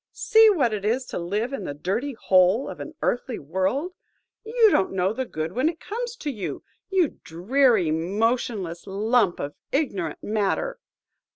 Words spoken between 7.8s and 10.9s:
motionless lump of ignorant matter!